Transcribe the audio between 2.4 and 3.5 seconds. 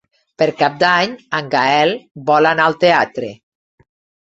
anar al teatre.